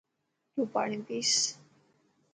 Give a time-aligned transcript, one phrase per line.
[0.53, 1.31] تون پاڻي پئس.